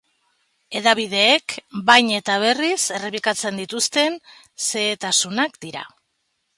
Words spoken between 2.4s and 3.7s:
berriz errepikatzen